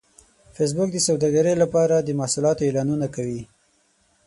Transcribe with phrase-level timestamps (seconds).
[0.55, 3.41] فېسبوک د سوداګرۍ لپاره د محصولاتو اعلانونه کوي